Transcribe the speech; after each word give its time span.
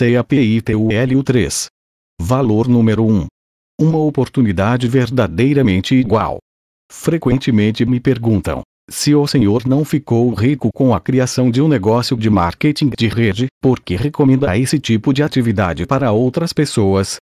CAPITULU 0.00 1.22
3. 1.22 1.66
Valor 2.18 2.66
número 2.68 3.04
1. 3.04 3.26
Uma 3.78 3.98
oportunidade 3.98 4.88
verdadeiramente 4.88 5.94
igual. 5.94 6.38
Frequentemente 6.90 7.84
me 7.84 8.00
perguntam: 8.00 8.62
se 8.88 9.14
o 9.14 9.26
senhor 9.26 9.66
não 9.66 9.84
ficou 9.84 10.32
rico 10.32 10.70
com 10.74 10.94
a 10.94 11.00
criação 11.00 11.50
de 11.50 11.60
um 11.60 11.68
negócio 11.68 12.16
de 12.16 12.30
marketing 12.30 12.90
de 12.96 13.08
rede, 13.08 13.48
por 13.60 13.78
que 13.78 13.94
recomenda 13.94 14.56
esse 14.56 14.78
tipo 14.78 15.12
de 15.12 15.22
atividade 15.22 15.84
para 15.84 16.12
outras 16.12 16.54
pessoas? 16.54 17.16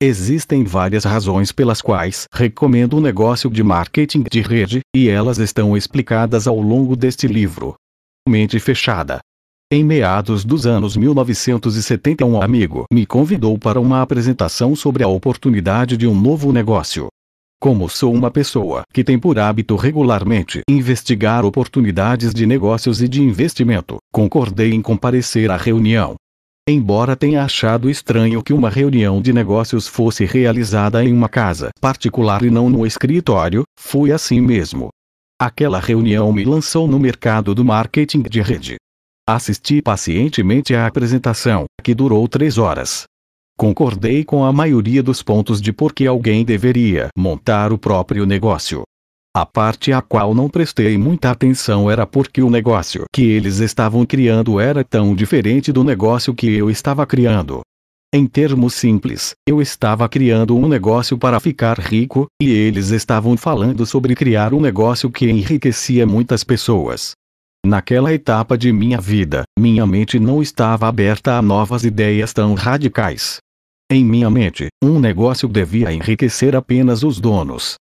Existem 0.00 0.64
várias 0.64 1.04
razões 1.04 1.52
pelas 1.52 1.82
quais 1.82 2.24
recomendo 2.32 2.94
o 2.94 2.96
um 2.96 3.02
negócio 3.02 3.50
de 3.50 3.62
marketing 3.62 4.22
de 4.22 4.40
rede, 4.40 4.80
e 4.96 5.06
elas 5.06 5.36
estão 5.36 5.76
explicadas 5.76 6.46
ao 6.46 6.58
longo 6.58 6.96
deste 6.96 7.26
livro. 7.26 7.74
Mente 8.26 8.58
fechada. 8.58 9.20
Em 9.74 9.82
meados 9.82 10.44
dos 10.44 10.66
anos 10.66 10.98
1970, 10.98 12.26
um 12.26 12.42
amigo 12.42 12.84
me 12.92 13.06
convidou 13.06 13.56
para 13.58 13.80
uma 13.80 14.02
apresentação 14.02 14.76
sobre 14.76 15.02
a 15.02 15.08
oportunidade 15.08 15.96
de 15.96 16.06
um 16.06 16.14
novo 16.14 16.52
negócio. 16.52 17.06
Como 17.58 17.88
sou 17.88 18.12
uma 18.12 18.30
pessoa 18.30 18.82
que 18.92 19.02
tem 19.02 19.18
por 19.18 19.38
hábito 19.38 19.74
regularmente 19.74 20.60
investigar 20.68 21.46
oportunidades 21.46 22.34
de 22.34 22.44
negócios 22.44 23.00
e 23.00 23.08
de 23.08 23.22
investimento, 23.22 23.96
concordei 24.12 24.74
em 24.74 24.82
comparecer 24.82 25.50
à 25.50 25.56
reunião. 25.56 26.16
Embora 26.68 27.16
tenha 27.16 27.42
achado 27.42 27.88
estranho 27.88 28.42
que 28.42 28.52
uma 28.52 28.68
reunião 28.68 29.22
de 29.22 29.32
negócios 29.32 29.88
fosse 29.88 30.26
realizada 30.26 31.02
em 31.02 31.14
uma 31.14 31.30
casa 31.30 31.70
particular 31.80 32.42
e 32.42 32.50
não 32.50 32.68
no 32.68 32.86
escritório, 32.86 33.62
fui 33.80 34.12
assim 34.12 34.38
mesmo. 34.38 34.90
Aquela 35.40 35.80
reunião 35.80 36.30
me 36.30 36.44
lançou 36.44 36.86
no 36.86 36.98
mercado 36.98 37.54
do 37.54 37.64
marketing 37.64 38.20
de 38.20 38.42
rede. 38.42 38.76
Assisti 39.34 39.80
pacientemente 39.80 40.74
à 40.74 40.86
apresentação, 40.86 41.64
que 41.82 41.94
durou 41.94 42.28
três 42.28 42.58
horas. 42.58 43.04
Concordei 43.56 44.24
com 44.24 44.44
a 44.44 44.52
maioria 44.52 45.02
dos 45.02 45.22
pontos 45.22 45.58
de 45.58 45.72
por 45.72 45.94
que 45.94 46.06
alguém 46.06 46.44
deveria 46.44 47.08
montar 47.16 47.72
o 47.72 47.78
próprio 47.78 48.26
negócio. 48.26 48.82
A 49.34 49.46
parte 49.46 49.90
a 49.90 50.02
qual 50.02 50.34
não 50.34 50.50
prestei 50.50 50.98
muita 50.98 51.30
atenção 51.30 51.90
era 51.90 52.06
porque 52.06 52.42
o 52.42 52.50
negócio 52.50 53.04
que 53.10 53.22
eles 53.22 53.58
estavam 53.58 54.04
criando 54.04 54.60
era 54.60 54.84
tão 54.84 55.14
diferente 55.14 55.72
do 55.72 55.82
negócio 55.82 56.34
que 56.34 56.54
eu 56.54 56.68
estava 56.68 57.06
criando. 57.06 57.62
Em 58.14 58.26
termos 58.26 58.74
simples, 58.74 59.32
eu 59.48 59.62
estava 59.62 60.06
criando 60.10 60.54
um 60.54 60.68
negócio 60.68 61.16
para 61.16 61.40
ficar 61.40 61.78
rico, 61.78 62.26
e 62.38 62.50
eles 62.50 62.90
estavam 62.90 63.34
falando 63.38 63.86
sobre 63.86 64.14
criar 64.14 64.52
um 64.52 64.60
negócio 64.60 65.10
que 65.10 65.30
enriquecia 65.30 66.06
muitas 66.06 66.44
pessoas. 66.44 67.14
Naquela 67.64 68.12
etapa 68.12 68.58
de 68.58 68.72
minha 68.72 69.00
vida, 69.00 69.44
minha 69.56 69.86
mente 69.86 70.18
não 70.18 70.42
estava 70.42 70.88
aberta 70.88 71.38
a 71.38 71.42
novas 71.42 71.84
ideias 71.84 72.32
tão 72.32 72.54
radicais. 72.54 73.38
Em 73.88 74.04
minha 74.04 74.28
mente, 74.28 74.66
um 74.82 74.98
negócio 74.98 75.48
devia 75.48 75.92
enriquecer 75.92 76.56
apenas 76.56 77.04
os 77.04 77.20
donos. 77.20 77.76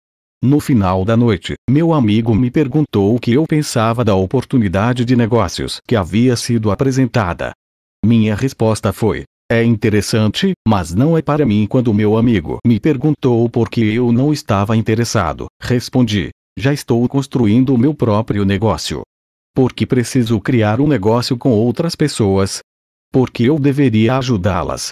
No 0.42 0.60
final 0.60 1.04
da 1.04 1.14
noite, 1.14 1.54
meu 1.68 1.92
amigo 1.92 2.34
me 2.34 2.50
perguntou 2.50 3.14
o 3.14 3.20
que 3.20 3.32
eu 3.32 3.44
pensava 3.46 4.02
da 4.02 4.14
oportunidade 4.14 5.04
de 5.04 5.14
negócios 5.14 5.78
que 5.86 5.94
havia 5.94 6.36
sido 6.36 6.70
apresentada. 6.70 7.52
Minha 8.02 8.34
resposta 8.34 8.94
foi: 8.94 9.24
é 9.50 9.62
interessante, 9.62 10.52
mas 10.66 10.94
não 10.94 11.18
é 11.18 11.22
para 11.22 11.44
mim. 11.44 11.66
Quando 11.68 11.92
meu 11.92 12.16
amigo 12.16 12.58
me 12.66 12.80
perguntou 12.80 13.46
por 13.50 13.68
que 13.68 13.82
eu 13.82 14.10
não 14.10 14.32
estava 14.32 14.74
interessado, 14.74 15.48
respondi: 15.60 16.30
já 16.58 16.72
estou 16.72 17.06
construindo 17.06 17.74
o 17.74 17.78
meu 17.78 17.92
próprio 17.92 18.42
negócio. 18.42 19.02
Porque 19.56 19.86
preciso 19.86 20.38
criar 20.38 20.82
um 20.82 20.86
negócio 20.86 21.34
com 21.34 21.48
outras 21.48 21.96
pessoas. 21.96 22.60
Porque 23.10 23.44
eu 23.44 23.58
deveria 23.58 24.18
ajudá-las. 24.18 24.90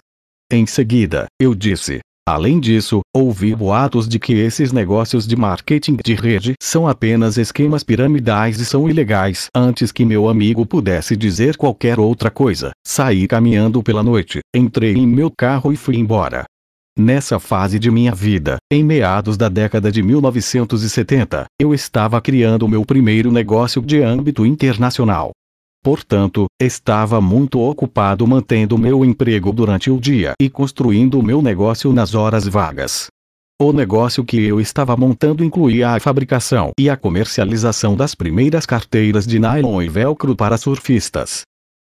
Em 0.50 0.64
seguida, 0.64 1.26
eu 1.38 1.54
disse: 1.54 2.00
Além 2.26 2.58
disso, 2.58 3.02
ouvi 3.14 3.54
boatos 3.54 4.08
de 4.08 4.18
que 4.18 4.32
esses 4.32 4.72
negócios 4.72 5.26
de 5.26 5.36
marketing 5.36 5.98
de 6.02 6.14
rede 6.14 6.54
são 6.62 6.88
apenas 6.88 7.36
esquemas 7.36 7.83
piramidais 7.83 8.58
e 8.58 8.64
são 8.64 8.89
ilegais. 8.89 9.48
Antes 9.55 9.92
que 9.92 10.02
meu 10.02 10.30
amigo 10.30 10.64
pudesse 10.64 11.14
dizer 11.14 11.58
qualquer 11.58 12.00
outra 12.00 12.30
coisa, 12.30 12.70
saí 12.86 13.28
caminhando 13.28 13.83
pela 13.83 14.02
noite, 14.02 14.40
entrei 14.56 14.94
em 14.94 15.06
meu 15.06 15.30
carro 15.30 15.74
e 15.74 15.77
fui 15.77 15.96
embora. 15.96 16.46
Nessa 16.96 17.40
fase 17.40 17.77
de 17.80 17.90
minha 17.90 18.14
vida, 18.14 18.58
em 18.70 18.84
meados 18.84 19.36
da 19.36 19.48
década 19.48 19.90
de 19.90 20.00
1970, 20.00 21.44
eu 21.60 21.74
estava 21.74 22.20
criando 22.20 22.68
meu 22.68 22.84
primeiro 22.84 23.32
negócio 23.32 23.82
de 23.82 24.00
âmbito 24.00 24.46
internacional. 24.46 25.33
Portanto, 25.83 26.46
estava 26.62 27.20
muito 27.20 27.58
ocupado 27.58 28.24
mantendo 28.28 28.78
meu 28.78 29.04
emprego 29.04 29.52
durante 29.52 29.90
o 29.90 29.98
dia 29.98 30.34
e 30.40 30.48
construindo 30.48 31.20
meu 31.20 31.42
negócio 31.42 31.92
nas 31.92 32.14
horas 32.14 32.46
vagas. 32.46 33.08
O 33.60 33.72
negócio 33.72 34.24
que 34.24 34.40
eu 34.40 34.60
estava 34.60 34.96
montando 34.96 35.42
incluía 35.42 35.90
a 35.90 36.00
fabricação 36.00 36.70
e 36.78 36.88
a 36.88 36.96
comercialização 36.96 37.96
das 37.96 38.14
primeiras 38.14 38.64
carteiras 38.66 39.27
de 39.27 39.40
nylon 39.40 39.83
e 39.83 39.88
velcro 39.88 40.36
para 40.36 40.56
surfistas. 40.56 41.42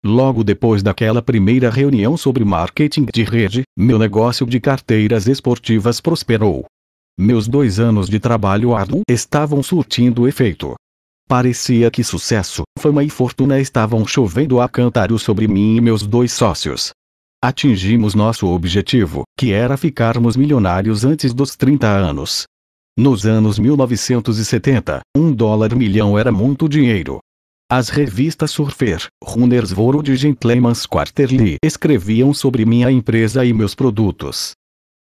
Logo 0.06 0.44
depois 0.44 0.84
daquela 0.84 1.22
primeira 1.22 1.70
reunião 1.70 2.18
sobre 2.18 2.44
marketing 2.44 3.06
de 3.14 3.24
rede, 3.24 3.64
meu 3.78 3.98
negócio 3.98 4.46
de 4.46 4.60
carteiras 4.60 5.28
esportivas 5.28 6.02
prosperou. 6.02 6.66
Meus 7.18 7.48
dois 7.48 7.80
anos 7.80 8.10
de 8.10 8.20
trabalho 8.20 8.76
árduo 8.76 9.02
estavam 9.08 9.64
surtindo 9.64 10.28
efeito. 10.28 10.76
Parecia 11.26 11.90
que 11.90 12.04
sucesso, 12.04 12.64
fama 12.78 13.02
e 13.02 13.10
fortuna 13.10 13.62
estavam 13.62 14.06
chovendo 14.06 14.60
a 14.60 14.68
cantaros 14.68 15.22
sobre 15.22 15.48
mim 15.48 15.78
e 15.78 15.82
meus 15.82 16.06
dois 16.06 16.34
sócios. 16.34 16.92
Atingimos 17.42 18.14
nosso 18.14 18.48
objetivo, 18.48 19.24
que 19.38 19.54
era 19.54 19.78
ficarmos 19.78 20.36
milionários 20.36 21.06
antes 21.06 21.34
dos 21.34 21.56
30 21.56 21.88
anos. 21.88 22.44
Nos 22.98 23.26
anos 23.26 23.58
1970, 23.58 25.00
um 25.16 25.32
dólar 25.34 25.74
milhão 25.76 26.20
era 26.20 26.32
muito 26.32 26.68
dinheiro. 26.68 27.20
As 27.72 27.90
revistas 27.90 28.52
Surfer, 28.52 29.08
Runners 29.24 29.72
World 29.72 30.12
e 30.12 30.16
Gentleman's 30.16 30.86
Quarterly 30.86 31.56
escreviam 31.64 32.34
sobre 32.34 32.66
minha 32.66 32.92
empresa 32.92 33.44
e 33.44 33.52
meus 33.52 33.74
produtos. 33.74 34.52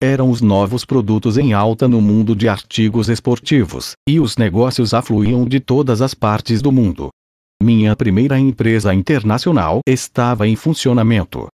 Eram 0.01 0.31
os 0.31 0.41
novos 0.41 0.85
produtos 0.85 1.37
em 1.37 1.53
alta 1.53 1.89
no 1.89 2.01
mundo 2.01 2.35
de 2.35 2.49
artigos 2.49 3.09
esportivos, 3.09 3.95
e 4.09 4.21
os 4.21 4.37
negócios 4.37 4.95
afluíam 4.95 5.45
de 5.45 5.59
todas 5.59 6.01
as 6.01 6.15
partes 6.15 6.63
do 6.63 6.71
mundo. 6.71 7.09
Minha 7.63 7.97
primeira 7.97 8.39
empresa 8.39 8.95
internacional 8.95 9.81
estava 9.87 10.47
em 10.47 10.55
funcionamento. 10.55 11.49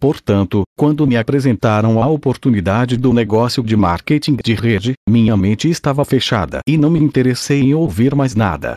Portanto, 0.00 0.62
quando 0.78 1.06
me 1.06 1.16
apresentaram 1.16 2.02
a 2.02 2.06
oportunidade 2.06 2.96
do 2.96 3.12
negócio 3.12 3.62
de 3.62 3.76
marketing 3.76 4.36
de 4.36 4.54
rede, 4.54 4.92
minha 5.08 5.36
mente 5.36 5.68
estava 5.68 6.04
fechada 6.04 6.60
e 6.66 6.78
não 6.78 6.90
me 6.90 6.98
interessei 6.98 7.60
em 7.60 7.74
ouvir 7.74 8.14
mais 8.14 8.34
nada. 8.34 8.76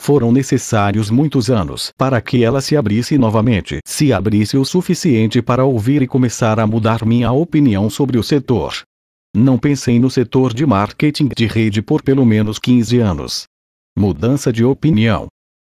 Foram 0.00 0.32
necessários 0.32 1.10
muitos 1.10 1.50
anos 1.50 1.90
para 1.94 2.22
que 2.22 2.42
ela 2.42 2.62
se 2.62 2.74
abrisse 2.74 3.18
novamente, 3.18 3.80
se 3.86 4.14
abrisse 4.14 4.56
o 4.56 4.64
suficiente 4.64 5.42
para 5.42 5.66
ouvir 5.66 6.00
e 6.00 6.06
começar 6.06 6.58
a 6.58 6.66
mudar 6.66 7.04
minha 7.04 7.30
opinião 7.30 7.90
sobre 7.90 8.18
o 8.18 8.22
setor. 8.22 8.72
Não 9.36 9.58
pensei 9.58 10.00
no 10.00 10.10
setor 10.10 10.54
de 10.54 10.64
marketing 10.64 11.28
de 11.36 11.46
rede 11.46 11.82
por 11.82 12.00
pelo 12.00 12.24
menos 12.24 12.58
15 12.58 12.98
anos. 12.98 13.44
Mudança 13.96 14.50
de 14.50 14.64
opinião. 14.64 15.26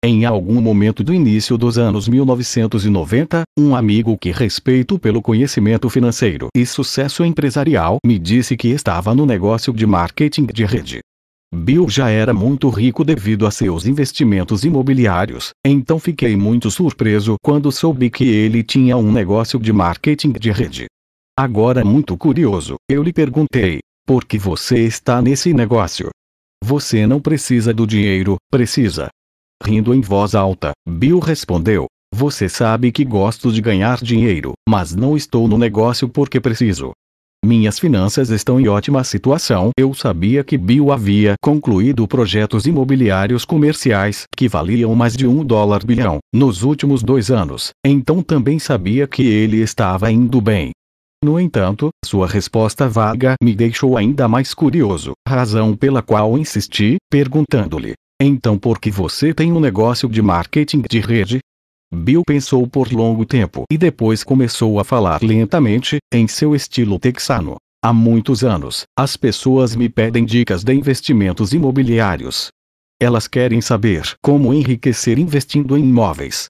Em 0.02 0.24
algum 0.24 0.58
momento 0.58 1.04
do 1.04 1.12
início 1.12 1.58
dos 1.58 1.76
anos 1.76 2.08
1990, 2.08 3.42
um 3.58 3.76
amigo 3.76 4.16
que 4.16 4.32
respeito 4.32 4.98
pelo 4.98 5.20
conhecimento 5.20 5.90
financeiro 5.90 6.48
e 6.56 6.64
sucesso 6.64 7.26
empresarial 7.26 7.98
me 8.04 8.18
disse 8.18 8.56
que 8.56 8.68
estava 8.68 9.14
no 9.14 9.26
negócio 9.26 9.70
de 9.70 9.86
marketing 9.86 10.46
de 10.46 10.64
rede. 10.64 11.00
Bill 11.54 11.88
já 11.88 12.10
era 12.10 12.34
muito 12.34 12.68
rico 12.68 13.04
devido 13.04 13.46
a 13.46 13.50
seus 13.50 13.86
investimentos 13.86 14.64
imobiliários, 14.64 15.50
então 15.64 16.00
fiquei 16.00 16.36
muito 16.36 16.68
surpreso 16.68 17.36
quando 17.40 17.70
soube 17.70 18.10
que 18.10 18.24
ele 18.24 18.64
tinha 18.64 18.96
um 18.96 19.12
negócio 19.12 19.60
de 19.60 19.72
marketing 19.72 20.32
de 20.32 20.50
rede. 20.50 20.86
Agora, 21.38 21.84
muito 21.84 22.16
curioso, 22.16 22.74
eu 22.90 23.02
lhe 23.02 23.12
perguntei: 23.12 23.78
por 24.04 24.24
que 24.24 24.36
você 24.36 24.80
está 24.80 25.22
nesse 25.22 25.54
negócio? 25.54 26.10
Você 26.62 27.06
não 27.06 27.20
precisa 27.20 27.72
do 27.72 27.86
dinheiro, 27.86 28.36
precisa. 28.50 29.08
Rindo 29.62 29.94
em 29.94 30.00
voz 30.00 30.34
alta, 30.34 30.72
Bill 30.86 31.20
respondeu: 31.20 31.86
Você 32.12 32.48
sabe 32.48 32.90
que 32.90 33.04
gosto 33.04 33.52
de 33.52 33.60
ganhar 33.60 33.98
dinheiro, 34.02 34.54
mas 34.68 34.94
não 34.94 35.16
estou 35.16 35.46
no 35.46 35.56
negócio 35.56 36.08
porque 36.08 36.40
preciso. 36.40 36.92
Minhas 37.44 37.78
finanças 37.78 38.30
estão 38.30 38.58
em 38.58 38.68
ótima 38.68 39.04
situação. 39.04 39.68
Eu 39.78 39.92
sabia 39.92 40.42
que 40.42 40.56
Bill 40.56 40.90
havia 40.90 41.34
concluído 41.42 42.08
projetos 42.08 42.64
imobiliários 42.64 43.44
comerciais 43.44 44.24
que 44.34 44.48
valiam 44.48 44.94
mais 44.94 45.14
de 45.14 45.26
um 45.26 45.44
dólar 45.44 45.84
bilhão 45.84 46.20
nos 46.34 46.62
últimos 46.62 47.02
dois 47.02 47.30
anos, 47.30 47.68
então 47.84 48.22
também 48.22 48.58
sabia 48.58 49.06
que 49.06 49.22
ele 49.22 49.58
estava 49.58 50.10
indo 50.10 50.40
bem. 50.40 50.70
No 51.22 51.38
entanto, 51.38 51.90
sua 52.02 52.26
resposta 52.26 52.88
vaga 52.88 53.34
me 53.42 53.54
deixou 53.54 53.98
ainda 53.98 54.26
mais 54.26 54.54
curioso, 54.54 55.12
razão 55.28 55.76
pela 55.76 56.00
qual 56.00 56.38
insisti, 56.38 56.96
perguntando-lhe: 57.10 57.92
Então 58.22 58.58
por 58.58 58.80
que 58.80 58.90
você 58.90 59.34
tem 59.34 59.52
um 59.52 59.60
negócio 59.60 60.08
de 60.08 60.22
marketing 60.22 60.82
de 60.88 61.00
rede? 61.00 61.40
Bill 61.94 62.22
pensou 62.26 62.66
por 62.66 62.92
longo 62.92 63.24
tempo 63.24 63.64
e 63.70 63.78
depois 63.78 64.22
começou 64.22 64.78
a 64.80 64.84
falar 64.84 65.22
lentamente, 65.22 65.98
em 66.12 66.26
seu 66.28 66.54
estilo 66.54 66.98
texano. 66.98 67.56
Há 67.82 67.92
muitos 67.92 68.42
anos, 68.42 68.84
as 68.98 69.16
pessoas 69.16 69.76
me 69.76 69.88
pedem 69.88 70.24
dicas 70.24 70.64
de 70.64 70.74
investimentos 70.74 71.52
imobiliários. 71.52 72.48
Elas 73.00 73.28
querem 73.28 73.60
saber 73.60 74.14
como 74.22 74.52
enriquecer 74.52 75.18
investindo 75.18 75.76
em 75.76 75.82
imóveis. 75.82 76.46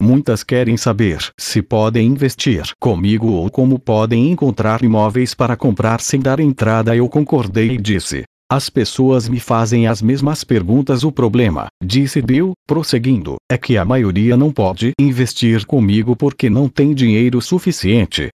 Muitas 0.00 0.44
querem 0.44 0.76
saber 0.76 1.18
se 1.38 1.62
podem 1.62 2.06
investir 2.06 2.70
comigo 2.78 3.28
ou 3.28 3.50
como 3.50 3.78
podem 3.78 4.30
encontrar 4.30 4.82
imóveis 4.82 5.34
para 5.34 5.56
comprar 5.56 6.00
sem 6.00 6.20
dar 6.20 6.38
entrada. 6.38 6.94
Eu 6.94 7.08
concordei 7.08 7.72
e 7.72 7.78
disse: 7.78 8.24
As 8.48 8.70
pessoas 8.70 9.28
me 9.28 9.40
fazem 9.40 9.88
as 9.88 10.00
mesmas 10.00 10.44
perguntas. 10.44 11.02
O 11.02 11.10
problema, 11.10 11.66
disse 11.82 12.22
Bill, 12.22 12.52
prosseguindo, 12.64 13.34
é 13.50 13.58
que 13.58 13.76
a 13.76 13.84
maioria 13.84 14.36
não 14.36 14.52
pode 14.52 14.92
investir 15.00 15.66
comigo 15.66 16.14
porque 16.14 16.48
não 16.48 16.68
tem 16.68 16.94
dinheiro 16.94 17.40
suficiente. 17.42 18.28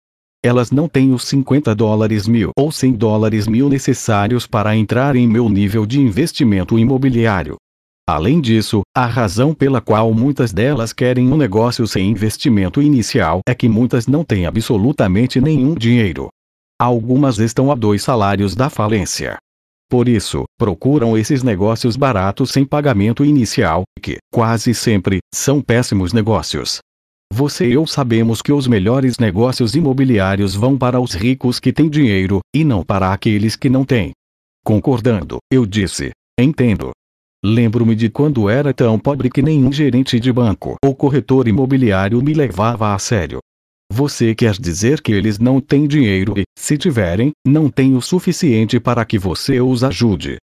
Elas 0.43 0.71
não 0.71 0.89
têm 0.89 1.13
os 1.13 1.25
50 1.25 1.75
dólares 1.75 2.27
mil 2.27 2.49
ou 2.57 2.71
100 2.71 2.93
dólares 2.93 3.47
mil 3.47 3.69
necessários 3.69 4.47
para 4.47 4.75
entrar 4.75 5.15
em 5.15 5.27
meu 5.27 5.47
nível 5.47 5.85
de 5.85 5.99
investimento 5.99 6.79
imobiliário. 6.79 7.57
Além 8.09 8.41
disso, 8.41 8.81
a 8.97 9.05
razão 9.05 9.53
pela 9.53 9.79
qual 9.79 10.11
muitas 10.11 10.51
delas 10.51 10.91
querem 10.91 11.31
um 11.31 11.37
negócio 11.37 11.85
sem 11.85 12.09
investimento 12.09 12.81
inicial 12.81 13.41
é 13.47 13.53
que 13.53 13.69
muitas 13.69 14.07
não 14.07 14.23
têm 14.23 14.47
absolutamente 14.47 15.39
nenhum 15.39 15.75
dinheiro. 15.75 16.29
Algumas 16.81 17.37
estão 17.37 17.71
a 17.71 17.75
dois 17.75 18.01
salários 18.01 18.55
da 18.55 18.71
falência. 18.71 19.37
Por 19.89 20.07
isso, 20.07 20.43
procuram 20.55 21.17
esses 21.17 21.41
negócios 21.41 21.95
baratos 21.95 22.51
sem 22.51 22.63
pagamento 22.63 23.25
inicial, 23.25 23.83
que, 23.99 24.17
quase 24.31 24.71
sempre, 24.73 25.17
são 25.33 25.61
péssimos 25.61 26.13
negócios. 26.13 26.77
Você 27.33 27.69
e 27.69 27.73
eu 27.73 27.87
sabemos 27.87 28.41
que 28.41 28.53
os 28.53 28.67
melhores 28.67 29.17
negócios 29.17 29.75
imobiliários 29.75 30.53
vão 30.53 30.77
para 30.77 30.99
os 30.99 31.13
ricos 31.13 31.59
que 31.59 31.73
têm 31.73 31.89
dinheiro, 31.89 32.39
e 32.55 32.63
não 32.63 32.83
para 32.83 33.11
aqueles 33.11 33.55
que 33.55 33.69
não 33.69 33.83
têm. 33.83 34.11
Concordando, 34.63 35.37
eu 35.51 35.65
disse: 35.65 36.11
Entendo. 36.39 36.91
Lembro-me 37.43 37.95
de 37.95 38.09
quando 38.09 38.49
era 38.49 38.73
tão 38.73 38.99
pobre 38.99 39.29
que 39.29 39.41
nenhum 39.41 39.71
gerente 39.71 40.19
de 40.19 40.31
banco 40.31 40.75
ou 40.83 40.93
corretor 40.93 41.47
imobiliário 41.47 42.21
me 42.21 42.33
levava 42.33 42.93
a 42.93 42.99
sério. 42.99 43.39
Você 43.91 44.35
quer 44.35 44.53
dizer 44.53 45.01
que 45.01 45.11
eles 45.11 45.39
não 45.39 45.59
têm 45.59 45.87
dinheiro 45.87 46.35
e, 46.37 46.43
se 46.57 46.77
tiverem, 46.77 47.31
não 47.45 47.69
têm 47.69 47.95
o 47.95 48.01
suficiente 48.01 48.79
para 48.79 49.03
que 49.03 49.17
você 49.17 49.59
os 49.59 49.83
ajude. 49.83 50.37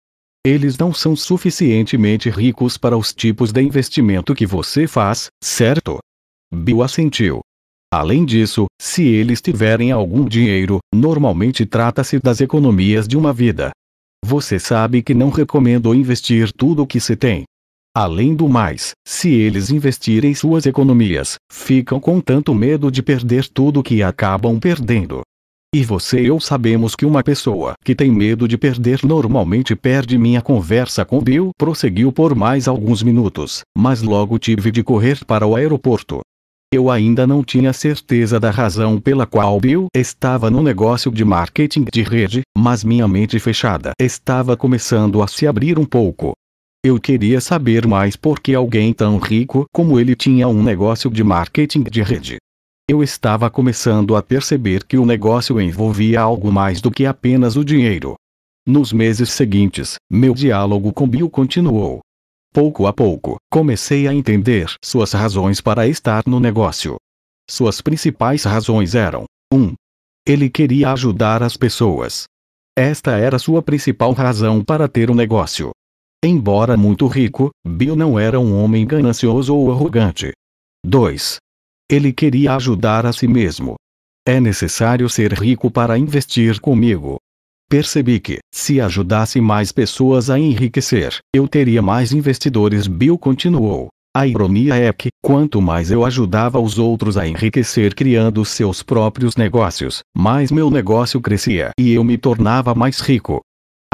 Eles 0.45 0.77
não 0.77 0.93
são 0.93 1.15
suficientemente 1.15 2.29
ricos 2.29 2.77
para 2.77 2.97
os 2.97 3.13
tipos 3.13 3.51
de 3.51 3.61
investimento 3.61 4.35
que 4.35 4.45
você 4.45 4.87
faz, 4.87 5.27
certo? 5.43 5.99
Bill 6.53 6.83
assentiu. 6.83 7.41
Além 7.93 8.25
disso, 8.25 8.65
se 8.81 9.03
eles 9.03 9.41
tiverem 9.41 9.91
algum 9.91 10.27
dinheiro, 10.27 10.79
normalmente 10.93 11.65
trata-se 11.65 12.19
das 12.19 12.41
economias 12.41 13.07
de 13.07 13.17
uma 13.17 13.31
vida, 13.31 13.71
você 14.27 14.57
sabe 14.57 15.03
que 15.03 15.13
não 15.13 15.29
recomendo 15.29 15.93
investir 15.93 16.51
tudo 16.51 16.81
o 16.81 16.87
que 16.87 16.99
se 16.99 17.15
tem. 17.15 17.43
Além 17.97 18.35
do 18.35 18.49
mais, 18.49 18.91
se 19.07 19.31
eles 19.31 19.69
investirem 19.69 20.35
suas 20.35 20.65
economias, 20.65 21.35
ficam 21.49 21.97
com 21.97 22.19
tanto 22.19 22.53
medo 22.53 22.91
de 22.91 23.01
perder 23.01 23.47
tudo 23.47 23.81
que 23.81 24.03
acabam 24.03 24.59
perdendo. 24.59 25.21
E 25.73 25.81
você 25.81 26.21
e 26.21 26.27
eu 26.27 26.37
sabemos 26.37 26.93
que 26.93 27.05
uma 27.05 27.23
pessoa 27.23 27.73
que 27.85 27.95
tem 27.95 28.11
medo 28.11 28.49
de 28.49 28.57
perder 28.57 28.99
normalmente 29.05 29.77
perde. 29.77 30.17
Minha 30.17 30.41
conversa 30.41 31.05
com 31.05 31.21
Bill 31.21 31.51
prosseguiu 31.57 32.11
por 32.11 32.35
mais 32.35 32.67
alguns 32.67 33.01
minutos, 33.01 33.61
mas 33.77 34.01
logo 34.01 34.37
tive 34.37 34.71
de 34.71 34.83
correr 34.83 35.23
para 35.23 35.47
o 35.47 35.55
aeroporto. 35.55 36.19
Eu 36.73 36.91
ainda 36.91 37.25
não 37.25 37.45
tinha 37.45 37.71
certeza 37.71 38.41
da 38.41 38.51
razão 38.51 38.99
pela 38.99 39.25
qual 39.25 39.57
Bill 39.57 39.87
estava 39.95 40.51
no 40.51 40.61
negócio 40.61 41.09
de 41.09 41.23
marketing 41.23 41.85
de 41.89 42.03
rede, 42.03 42.41
mas 42.57 42.83
minha 42.83 43.07
mente 43.07 43.39
fechada 43.39 43.91
estava 43.97 44.57
começando 44.57 45.23
a 45.23 45.27
se 45.29 45.47
abrir 45.47 45.79
um 45.79 45.85
pouco. 45.85 46.33
Eu 46.85 46.99
queria 46.99 47.41
saber 47.41 47.87
mais 47.87 48.15
porque 48.15 48.53
alguém 48.53 48.93
tão 48.93 49.17
rico 49.17 49.65
como 49.73 49.99
ele 49.99 50.15
tinha 50.15 50.47
um 50.47 50.61
negócio 50.61 51.09
de 51.09 51.23
marketing 51.23 51.81
de 51.81 52.03
rede. 52.03 52.37
Eu 52.87 53.01
estava 53.01 53.49
começando 53.49 54.15
a 54.15 54.21
perceber 54.21 54.83
que 54.83 54.95
o 54.95 55.03
negócio 55.03 55.59
envolvia 55.59 56.21
algo 56.21 56.51
mais 56.51 56.81
do 56.81 56.91
que 56.91 57.07
apenas 57.07 57.55
o 57.55 57.65
dinheiro. 57.65 58.13
Nos 58.67 58.93
meses 58.93 59.31
seguintes, 59.31 59.95
meu 60.11 60.35
diálogo 60.35 60.93
com 60.93 61.07
Bill 61.07 61.27
continuou. 61.27 62.01
Pouco 62.53 62.85
a 62.85 62.93
pouco, 62.93 63.37
comecei 63.51 64.07
a 64.07 64.13
entender 64.13 64.71
suas 64.79 65.11
razões 65.11 65.59
para 65.59 65.87
estar 65.87 66.21
no 66.27 66.39
negócio. 66.39 66.97
Suas 67.49 67.81
principais 67.81 68.43
razões 68.43 68.93
eram: 68.93 69.23
1. 69.51 69.57
Um, 69.57 69.73
ele 70.23 70.51
queria 70.51 70.91
ajudar 70.91 71.41
as 71.41 71.57
pessoas. 71.57 72.25
Esta 72.77 73.17
era 73.17 73.39
sua 73.39 73.63
principal 73.63 74.11
razão 74.11 74.63
para 74.63 74.87
ter 74.87 75.09
um 75.09 75.15
negócio. 75.15 75.71
Embora 76.27 76.75
muito 76.75 77.05
rico, 77.05 77.51
Bill 77.63 77.95
não 77.95 78.17
era 78.17 78.39
um 78.39 78.59
homem 78.59 78.83
ganancioso 78.83 79.55
ou 79.55 79.71
arrogante. 79.71 80.31
2. 80.83 81.37
Ele 81.87 82.11
queria 82.11 82.55
ajudar 82.55 83.05
a 83.05 83.13
si 83.13 83.27
mesmo. 83.27 83.75
É 84.27 84.39
necessário 84.39 85.07
ser 85.07 85.33
rico 85.33 85.69
para 85.69 85.99
investir 85.99 86.59
comigo. 86.59 87.17
Percebi 87.69 88.19
que, 88.19 88.39
se 88.51 88.81
ajudasse 88.81 89.39
mais 89.39 89.71
pessoas 89.71 90.31
a 90.31 90.39
enriquecer, 90.39 91.19
eu 91.31 91.47
teria 91.47 91.83
mais 91.83 92.11
investidores. 92.11 92.87
Bill 92.87 93.19
continuou. 93.19 93.89
A 94.17 94.25
ironia 94.25 94.73
é 94.73 94.91
que, 94.91 95.09
quanto 95.23 95.61
mais 95.61 95.91
eu 95.91 96.03
ajudava 96.03 96.59
os 96.59 96.79
outros 96.79 97.17
a 97.17 97.27
enriquecer 97.27 97.93
criando 97.93 98.43
seus 98.43 98.81
próprios 98.81 99.35
negócios, 99.35 99.99
mais 100.17 100.51
meu 100.51 100.71
negócio 100.71 101.21
crescia 101.21 101.69
e 101.79 101.93
eu 101.93 102.03
me 102.03 102.17
tornava 102.17 102.73
mais 102.73 102.99
rico. 102.99 103.41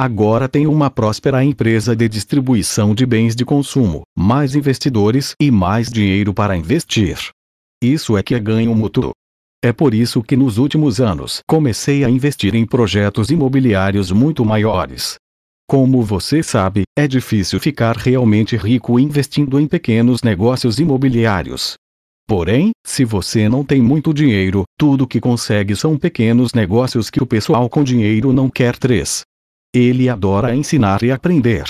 Agora 0.04 0.50
tenho 0.50 0.72
uma 0.72 0.90
próspera 0.90 1.44
empresa 1.44 1.96
de 1.96 2.10
distribuição 2.10 2.96
de 2.96 3.06
bens 3.06 3.36
de 3.36 3.46
consumo, 3.46 4.02
mais 4.18 4.56
investidores 4.56 5.36
e 5.40 5.52
mais 5.52 5.92
dinheiro 5.92 6.34
para 6.34 6.58
investir. 6.58 7.30
Isso 7.84 8.18
é 8.18 8.24
que 8.24 8.34
é 8.34 8.40
ganho 8.40 8.74
mútuo. 8.74 9.12
É 9.64 9.72
por 9.72 9.94
isso 9.94 10.24
que 10.24 10.36
nos 10.36 10.58
últimos 10.58 11.00
anos 11.00 11.42
comecei 11.48 12.04
a 12.04 12.10
investir 12.10 12.56
em 12.56 12.66
projetos 12.66 13.30
imobiliários 13.30 14.12
muito 14.12 14.44
maiores. 14.44 15.18
Como 15.70 16.02
você 16.02 16.42
sabe, 16.42 16.82
é 16.98 17.08
difícil 17.08 17.60
ficar 17.60 17.96
realmente 17.96 18.58
rico 18.58 19.00
investindo 19.00 19.60
em 19.60 19.68
pequenos 19.68 20.24
negócios 20.24 20.80
imobiliários. 20.80 21.76
Porém, 22.28 22.72
se 22.84 23.06
você 23.06 23.48
não 23.48 23.64
tem 23.64 23.80
muito 23.80 24.12
dinheiro, 24.16 24.64
tudo 24.80 25.06
que 25.06 25.22
consegue 25.22 25.76
são 25.76 25.96
pequenos 25.96 26.56
negócios 26.56 27.12
que 27.12 27.22
o 27.22 27.28
pessoal 27.28 27.70
com 27.70 27.84
dinheiro 27.84 28.34
não 28.34 28.50
quer. 28.50 28.80
3. 28.80 29.22
Ele 29.74 30.10
adora 30.10 30.54
ensinar 30.54 31.02
e 31.02 31.12
aprender. 31.12 31.64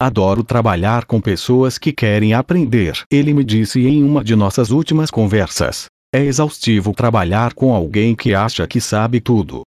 Adoro 0.00 0.42
trabalhar 0.42 1.04
com 1.04 1.20
pessoas 1.20 1.76
que 1.76 1.92
querem 1.92 2.32
aprender, 2.32 3.04
ele 3.10 3.34
me 3.34 3.44
disse 3.44 3.86
em 3.86 4.02
uma 4.02 4.24
de 4.24 4.34
nossas 4.34 4.70
últimas 4.70 5.10
conversas. 5.10 5.86
É 6.14 6.24
exaustivo 6.24 6.94
trabalhar 6.94 7.52
com 7.52 7.74
alguém 7.74 8.14
que 8.14 8.34
acha 8.34 8.66
que 8.66 8.80
sabe 8.80 9.20
tudo. 9.20 9.62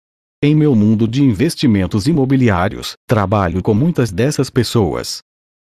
Em 0.44 0.53
meu 0.53 0.75
mundo 0.75 1.08
de 1.08 1.24
investimentos 1.24 2.06
imobiliários, 2.06 2.94
trabalho 3.08 3.63
com 3.63 3.74
muitas 3.74 4.12
dessas 4.12 4.50
pessoas. 4.50 5.20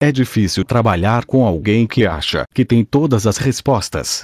É 0.02 0.12
difícil 0.12 0.66
trabalhar 0.66 1.26
com 1.26 1.46
alguém 1.46 1.88
que 1.88 2.06
acha 2.06 2.44
que 2.54 2.66
tem 2.66 2.84
todas 2.84 3.26
as 3.26 3.38
respostas. 3.38 4.24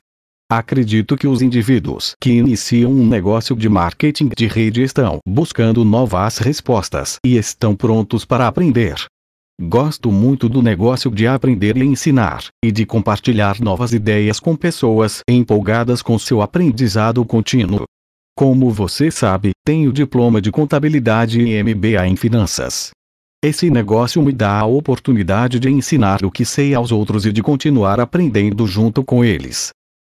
Acredito 0.52 1.16
que 1.16 1.28
os 1.28 1.44
indivíduos 1.44 2.16
que 2.20 2.32
iniciam 2.32 2.92
um 2.92 3.06
negócio 3.06 3.56
de 3.56 3.70
marketing 3.70 4.30
de 4.36 4.48
rede 4.48 4.82
estão 4.82 5.20
buscando 5.24 5.86
novas 5.86 6.40
respostas 6.40 7.18
e 7.24 7.38
estão 7.38 7.76
prontos 7.76 8.26
para 8.26 8.48
aprender. 8.48 8.96
Gosto 9.62 10.12
muito 10.12 10.50
do 10.50 10.64
negócio 10.64 11.12
de 11.12 11.28
aprender 11.28 11.78
e 11.78 11.84
ensinar, 11.84 12.46
e 12.66 12.72
de 12.72 12.84
compartilhar 12.84 13.62
novas 13.62 13.94
ideias 13.94 14.40
com 14.40 14.56
pessoas 14.56 15.20
empolgadas 15.30 16.02
com 16.02 16.18
seu 16.18 16.42
aprendizado 16.42 17.24
contínuo. 17.24 17.84
Como 18.36 18.72
você 18.72 19.12
sabe, 19.12 19.52
tenho 19.64 19.94
diploma 19.94 20.42
de 20.42 20.50
contabilidade 20.50 21.42
e 21.42 21.62
MBA 21.62 22.08
em 22.08 22.16
finanças. 22.16 22.90
Esse 23.46 23.70
negócio 23.70 24.20
me 24.24 24.32
dá 24.32 24.60
a 24.60 24.66
oportunidade 24.66 25.60
de 25.60 25.70
ensinar 25.70 26.26
o 26.26 26.32
que 26.32 26.44
sei 26.44 26.74
aos 26.74 26.92
outros 26.92 27.28
e 27.28 27.32
de 27.32 27.44
continuar 27.44 28.00
aprendendo 28.00 28.66
junto 28.66 29.04
com 29.04 29.24
eles. 29.24 29.70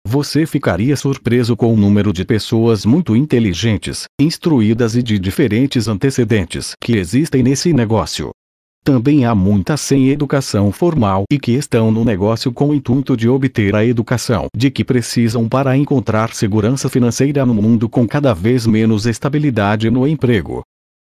Você 0.06 0.44
ficaria 0.44 0.96
surpreso 0.96 1.56
com 1.56 1.72
o 1.72 1.76
número 1.76 2.12
de 2.12 2.24
pessoas 2.24 2.84
muito 2.84 3.16
inteligentes, 3.16 4.04
instruídas 4.20 4.94
e 4.96 5.02
de 5.02 5.18
diferentes 5.18 5.88
antecedentes 5.88 6.74
que 6.80 6.96
existem 6.96 7.42
nesse 7.42 7.72
negócio. 7.72 8.30
Também 8.84 9.24
há 9.24 9.32
muitas 9.32 9.80
sem 9.80 10.10
educação 10.10 10.72
formal 10.72 11.22
e 11.30 11.38
que 11.38 11.52
estão 11.52 11.92
no 11.92 12.04
negócio 12.04 12.52
com 12.52 12.70
o 12.70 12.74
intuito 12.74 13.16
de 13.16 13.28
obter 13.28 13.76
a 13.76 13.86
educação 13.86 14.48
de 14.54 14.72
que 14.72 14.84
precisam 14.84 15.48
para 15.48 15.76
encontrar 15.76 16.34
segurança 16.34 16.88
financeira 16.88 17.46
no 17.46 17.54
mundo 17.54 17.88
com 17.88 18.06
cada 18.06 18.34
vez 18.34 18.66
menos 18.66 19.06
estabilidade 19.06 19.88
no 19.88 20.06
emprego. 20.06 20.62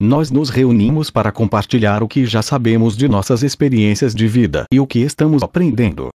Nós 0.01 0.31
nos 0.31 0.49
reunimos 0.49 1.11
para 1.11 1.31
compartilhar 1.31 2.01
o 2.01 2.07
que 2.07 2.25
já 2.25 2.41
sabemos 2.41 2.97
de 2.97 3.07
nossas 3.07 3.43
experiências 3.43 4.15
de 4.15 4.27
vida 4.27 4.63
e 4.73 4.79
o 4.79 4.87
que 4.87 4.99
estamos 4.99 5.43
aprendendo. 5.43 6.09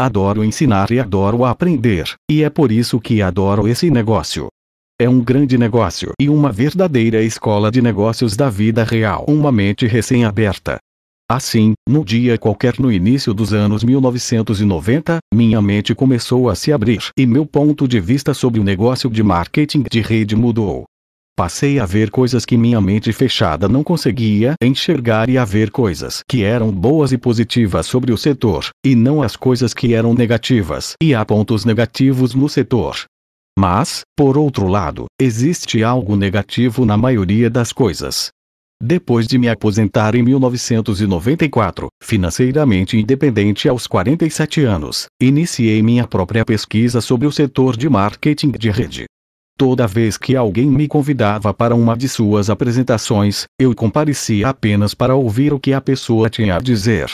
Adoro 0.00 0.44
ensinar 0.44 0.92
e 0.92 1.00
adoro 1.00 1.44
aprender, 1.44 2.14
e 2.30 2.44
é 2.44 2.48
por 2.48 2.70
isso 2.70 3.00
que 3.00 3.20
adoro 3.20 3.66
esse 3.66 3.90
negócio. 3.90 4.46
É 5.00 5.08
um 5.08 5.20
grande 5.20 5.58
negócio 5.58 6.12
e 6.20 6.28
uma 6.28 6.52
verdadeira 6.52 7.20
escola 7.20 7.68
de 7.68 7.82
negócios 7.82 8.36
da 8.36 8.48
vida 8.48 8.84
real. 8.84 9.24
Uma 9.26 9.50
mente 9.50 9.88
recém-aberta. 9.88 10.78
Assim, 11.28 11.72
num 11.88 12.04
dia 12.04 12.38
qualquer 12.38 12.78
no 12.78 12.92
início 12.92 13.34
dos 13.34 13.52
anos 13.52 13.82
1990, 13.82 15.18
minha 15.34 15.60
mente 15.60 15.96
começou 15.96 16.48
a 16.48 16.54
se 16.54 16.72
abrir 16.72 17.10
e 17.18 17.26
meu 17.26 17.44
ponto 17.44 17.88
de 17.88 17.98
vista 17.98 18.32
sobre 18.32 18.60
o 18.60 18.64
negócio 18.64 19.10
de 19.10 19.24
marketing 19.24 19.82
de 19.90 20.00
rede 20.00 20.36
mudou. 20.36 20.84
Passei 21.38 21.78
a 21.78 21.86
ver 21.86 22.10
coisas 22.10 22.44
que 22.44 22.56
minha 22.56 22.80
mente 22.80 23.12
fechada 23.12 23.68
não 23.68 23.84
conseguia 23.84 24.54
enxergar 24.60 25.30
e 25.30 25.38
a 25.38 25.44
ver 25.44 25.70
coisas 25.70 26.20
que 26.28 26.42
eram 26.42 26.72
boas 26.72 27.12
e 27.12 27.16
positivas 27.16 27.86
sobre 27.86 28.12
o 28.12 28.18
setor, 28.18 28.70
e 28.84 28.96
não 28.96 29.22
as 29.22 29.36
coisas 29.36 29.72
que 29.72 29.94
eram 29.94 30.12
negativas, 30.14 30.94
e 31.00 31.14
há 31.14 31.24
pontos 31.24 31.64
negativos 31.64 32.34
no 32.34 32.48
setor. 32.48 33.04
Mas, 33.56 34.00
por 34.16 34.36
outro 34.36 34.66
lado, 34.66 35.04
existe 35.22 35.84
algo 35.84 36.16
negativo 36.16 36.84
na 36.84 36.96
maioria 36.96 37.48
das 37.48 37.72
coisas. 37.72 38.30
Depois 38.82 39.24
de 39.28 39.38
me 39.38 39.48
aposentar 39.48 40.16
em 40.16 40.24
1994, 40.24 41.86
financeiramente 42.02 42.98
independente 42.98 43.68
aos 43.68 43.86
47 43.86 44.64
anos, 44.64 45.06
iniciei 45.22 45.84
minha 45.84 46.04
própria 46.04 46.44
pesquisa 46.44 47.00
sobre 47.00 47.28
o 47.28 47.32
setor 47.32 47.76
de 47.76 47.88
marketing 47.88 48.50
de 48.50 48.70
rede. 48.72 49.06
Toda 49.58 49.88
vez 49.88 50.16
que 50.16 50.36
alguém 50.36 50.66
me 50.66 50.86
convidava 50.86 51.52
para 51.52 51.74
uma 51.74 51.96
de 51.96 52.08
suas 52.08 52.48
apresentações, 52.48 53.44
eu 53.60 53.74
comparecia 53.74 54.48
apenas 54.48 54.94
para 54.94 55.16
ouvir 55.16 55.52
o 55.52 55.58
que 55.58 55.72
a 55.72 55.80
pessoa 55.80 56.30
tinha 56.30 56.54
a 56.54 56.60
dizer. 56.60 57.10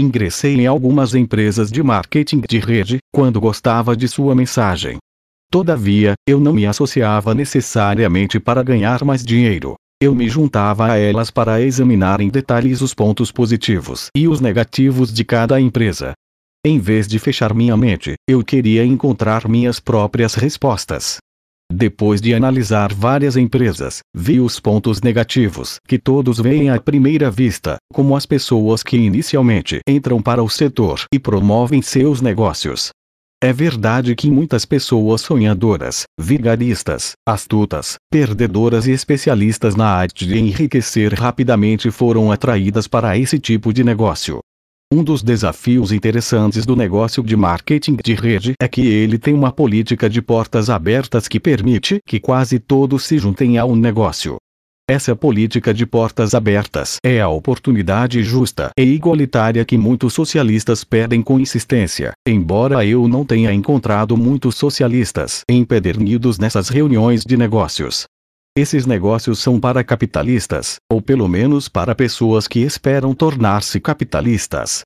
Ingressei 0.00 0.54
em 0.54 0.66
algumas 0.66 1.14
empresas 1.14 1.70
de 1.70 1.82
marketing 1.82 2.40
de 2.48 2.58
rede, 2.58 2.98
quando 3.12 3.38
gostava 3.38 3.94
de 3.94 4.08
sua 4.08 4.34
mensagem. 4.34 4.96
Todavia, 5.52 6.14
eu 6.26 6.40
não 6.40 6.54
me 6.54 6.64
associava 6.64 7.34
necessariamente 7.34 8.40
para 8.40 8.62
ganhar 8.62 9.04
mais 9.04 9.22
dinheiro. 9.22 9.74
Eu 10.02 10.14
me 10.14 10.26
juntava 10.26 10.90
a 10.90 10.96
elas 10.96 11.30
para 11.30 11.60
examinar 11.60 12.18
em 12.22 12.30
detalhes 12.30 12.80
os 12.80 12.94
pontos 12.94 13.30
positivos 13.30 14.08
e 14.16 14.26
os 14.26 14.40
negativos 14.40 15.12
de 15.12 15.22
cada 15.22 15.60
empresa. 15.60 16.14
Em 16.64 16.78
vez 16.78 17.06
de 17.06 17.18
fechar 17.18 17.52
minha 17.52 17.76
mente, 17.76 18.14
eu 18.26 18.42
queria 18.42 18.86
encontrar 18.86 19.46
minhas 19.46 19.78
próprias 19.78 20.34
respostas. 20.34 21.18
Depois 21.76 22.20
de 22.20 22.32
analisar 22.32 22.94
várias 22.94 23.36
empresas, 23.36 23.98
vi 24.14 24.38
os 24.38 24.60
pontos 24.60 25.02
negativos 25.02 25.80
que 25.88 25.98
todos 25.98 26.38
veem 26.38 26.70
à 26.70 26.80
primeira 26.80 27.32
vista, 27.32 27.78
como 27.92 28.14
as 28.14 28.24
pessoas 28.24 28.80
que 28.80 28.96
inicialmente 28.96 29.80
entram 29.84 30.22
para 30.22 30.40
o 30.40 30.48
setor 30.48 31.04
e 31.12 31.18
promovem 31.18 31.82
seus 31.82 32.20
negócios. 32.20 32.90
É 33.42 33.52
verdade 33.52 34.14
que 34.14 34.30
muitas 34.30 34.64
pessoas 34.64 35.22
sonhadoras, 35.22 36.04
vigaristas, 36.16 37.14
astutas, 37.28 37.96
perdedoras 38.08 38.86
e 38.86 38.92
especialistas 38.92 39.74
na 39.74 39.88
arte 39.88 40.28
de 40.28 40.38
enriquecer 40.38 41.12
rapidamente 41.12 41.90
foram 41.90 42.30
atraídas 42.30 42.86
para 42.86 43.18
esse 43.18 43.36
tipo 43.36 43.72
de 43.72 43.82
negócio. 43.82 44.38
Um 44.94 45.02
dos 45.02 45.24
desafios 45.24 45.90
interessantes 45.90 46.64
do 46.64 46.76
negócio 46.76 47.20
de 47.20 47.36
marketing 47.36 47.96
de 47.96 48.14
rede 48.14 48.52
é 48.62 48.68
que 48.68 48.86
ele 48.86 49.18
tem 49.18 49.34
uma 49.34 49.50
política 49.50 50.08
de 50.08 50.22
portas 50.22 50.70
abertas 50.70 51.26
que 51.26 51.40
permite 51.40 51.98
que 52.06 52.20
quase 52.20 52.60
todos 52.60 53.02
se 53.02 53.18
juntem 53.18 53.58
ao 53.58 53.74
negócio. 53.74 54.36
Essa 54.88 55.16
política 55.16 55.74
de 55.74 55.84
portas 55.84 56.32
abertas 56.32 56.98
é 57.04 57.20
a 57.20 57.28
oportunidade 57.28 58.22
justa 58.22 58.70
e 58.78 58.84
igualitária 58.84 59.64
que 59.64 59.76
muitos 59.76 60.14
socialistas 60.14 60.84
pedem 60.84 61.22
com 61.22 61.40
insistência, 61.40 62.12
embora 62.24 62.86
eu 62.86 63.08
não 63.08 63.24
tenha 63.24 63.52
encontrado 63.52 64.16
muitos 64.16 64.54
socialistas 64.54 65.40
empedernidos 65.50 66.38
nessas 66.38 66.68
reuniões 66.68 67.24
de 67.24 67.36
negócios. 67.36 68.04
Esses 68.56 68.86
negócios 68.86 69.40
são 69.40 69.58
para 69.58 69.82
capitalistas, 69.82 70.76
ou 70.88 71.02
pelo 71.02 71.26
menos 71.26 71.68
para 71.68 71.92
pessoas 71.92 72.46
que 72.46 72.60
esperam 72.60 73.12
tornar-se 73.12 73.80
capitalistas. 73.80 74.82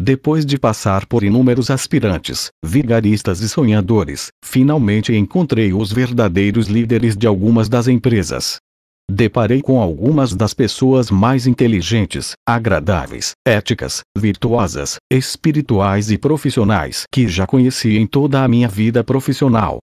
Depois 0.00 0.46
de 0.46 0.56
passar 0.56 1.04
por 1.04 1.24
inúmeros 1.24 1.68
aspirantes, 1.68 2.50
vigaristas 2.64 3.40
e 3.40 3.48
sonhadores, 3.48 4.28
finalmente 4.44 5.12
encontrei 5.12 5.72
os 5.72 5.92
verdadeiros 5.92 6.68
líderes 6.68 7.16
de 7.16 7.26
algumas 7.26 7.68
das 7.68 7.88
empresas. 7.88 8.58
Deparei 9.10 9.62
com 9.62 9.80
algumas 9.80 10.32
das 10.32 10.54
pessoas 10.54 11.10
mais 11.10 11.44
inteligentes, 11.48 12.34
agradáveis, 12.48 13.32
éticas, 13.44 14.02
virtuosas, 14.16 14.94
espirituais 15.10 16.12
e 16.12 16.16
profissionais 16.16 17.02
que 17.12 17.26
já 17.26 17.48
conheci 17.48 17.96
em 17.96 18.06
toda 18.06 18.44
a 18.44 18.46
minha 18.46 18.68
vida 18.68 19.02
profissional. 19.02 19.80